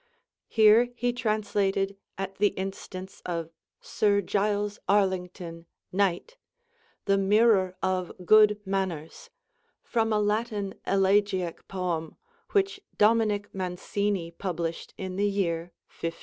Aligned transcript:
Here 0.47 0.89
he 0.95 1.13
translated 1.13 1.95
at 2.17 2.37
the 2.39 2.55
instance 2.57 3.21
of 3.23 3.51
Sir 3.81 4.19
Giles 4.21 4.79
Arlington, 4.89 5.67
Knight, 5.91 6.37
'The 7.05 7.19
Myrrour 7.19 7.77
of 7.83 8.11
Good 8.25 8.59
Maners,' 8.65 9.29
from 9.83 10.11
a 10.11 10.19
Latin 10.19 10.73
elegiac 10.87 11.67
poem 11.67 12.15
which 12.53 12.79
Dominic 12.97 13.53
Mancini 13.53 14.31
published 14.31 14.95
in 14.97 15.17
the 15.17 15.27
year 15.29 15.71
1516. 15.89 16.13